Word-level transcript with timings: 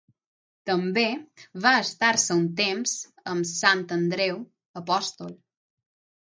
També 0.69 1.01
va 1.65 1.73
estar-se 1.81 2.37
un 2.37 2.47
temps 2.61 2.95
amb 3.35 3.51
Sant 3.51 3.85
Andreu 3.99 4.41
apòstol. 4.83 5.37